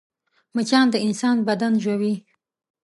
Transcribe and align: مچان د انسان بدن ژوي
مچان 0.55 0.85
د 0.91 0.95
انسان 1.05 1.37
بدن 1.47 1.73
ژوي 1.83 2.13